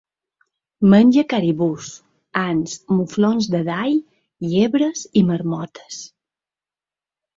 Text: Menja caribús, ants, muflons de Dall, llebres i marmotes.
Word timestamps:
Menja 0.93 1.23
caribús, 1.33 1.89
ants, 2.43 2.73
muflons 3.01 3.51
de 3.57 3.61
Dall, 3.69 4.01
llebres 4.55 5.05
i 5.23 5.27
marmotes. 5.29 6.01